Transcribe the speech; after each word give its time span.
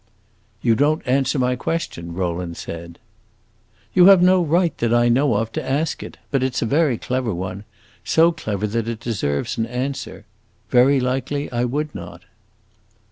"You 0.63 0.73
don't 0.73 1.07
answer 1.07 1.37
my 1.37 1.55
question," 1.55 2.15
Rowland 2.15 2.57
said. 2.57 2.97
"You 3.93 4.07
have 4.07 4.19
no 4.19 4.41
right, 4.43 4.75
that 4.79 4.91
I 4.91 5.09
know 5.09 5.35
of, 5.35 5.51
to 5.51 5.63
ask 5.63 6.01
it. 6.01 6.17
But 6.31 6.41
it 6.41 6.55
's 6.55 6.63
a 6.63 6.65
very 6.65 6.97
clever 6.97 7.35
one; 7.35 7.65
so 8.03 8.31
clever 8.31 8.65
that 8.65 8.87
it 8.87 8.99
deserves 8.99 9.59
an 9.59 9.67
answer. 9.67 10.25
Very 10.71 10.99
likely 10.99 11.51
I 11.51 11.65
would 11.65 11.93
not." 11.93 12.23